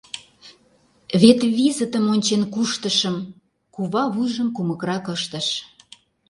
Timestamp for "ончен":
2.13-2.41